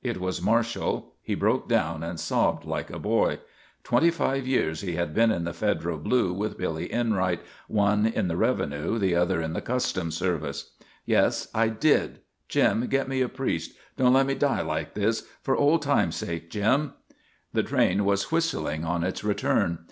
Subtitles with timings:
[0.00, 1.12] It was Marshall.
[1.22, 3.40] He broke down and sobbed like a boy.
[3.82, 8.28] Twenty five years he had been in the federal blue with Billy Enright, one in
[8.28, 10.74] the revenue, the other in the customs service.
[11.04, 12.20] "Yes I did!
[12.48, 13.72] Jim, get me a priest!
[13.96, 15.24] Don't let me die like this!
[15.42, 16.94] For old time's sake, Jim!"
[17.52, 19.80] The train was whistling on its return.